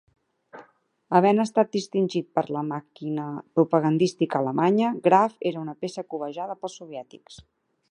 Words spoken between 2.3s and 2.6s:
per